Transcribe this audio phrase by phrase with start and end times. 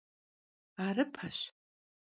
[0.85, 1.37] Arıpaş!